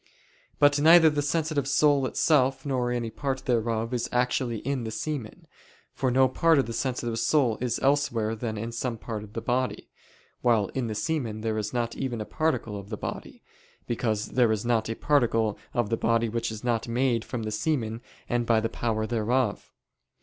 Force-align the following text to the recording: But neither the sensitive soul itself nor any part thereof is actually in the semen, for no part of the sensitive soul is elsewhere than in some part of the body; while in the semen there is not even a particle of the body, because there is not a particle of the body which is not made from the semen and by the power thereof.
But 0.57 0.79
neither 0.81 1.11
the 1.11 1.21
sensitive 1.21 1.67
soul 1.67 2.07
itself 2.07 2.65
nor 2.65 2.89
any 2.91 3.11
part 3.11 3.45
thereof 3.45 3.93
is 3.93 4.09
actually 4.11 4.57
in 4.65 4.83
the 4.83 4.89
semen, 4.89 5.45
for 5.93 6.09
no 6.09 6.27
part 6.27 6.57
of 6.57 6.65
the 6.65 6.73
sensitive 6.73 7.19
soul 7.19 7.59
is 7.61 7.77
elsewhere 7.83 8.35
than 8.35 8.57
in 8.57 8.71
some 8.71 8.97
part 8.97 9.21
of 9.23 9.33
the 9.33 9.43
body; 9.43 9.91
while 10.41 10.69
in 10.69 10.87
the 10.87 10.95
semen 10.95 11.41
there 11.41 11.55
is 11.59 11.71
not 11.71 11.95
even 11.95 12.19
a 12.19 12.25
particle 12.25 12.79
of 12.79 12.89
the 12.89 12.97
body, 12.97 13.43
because 13.85 14.29
there 14.29 14.51
is 14.51 14.65
not 14.65 14.89
a 14.89 14.95
particle 14.95 15.59
of 15.71 15.91
the 15.91 15.97
body 15.97 16.29
which 16.29 16.51
is 16.51 16.63
not 16.63 16.87
made 16.87 17.23
from 17.23 17.43
the 17.43 17.51
semen 17.51 18.01
and 18.27 18.47
by 18.47 18.59
the 18.59 18.69
power 18.69 19.05
thereof. 19.05 19.71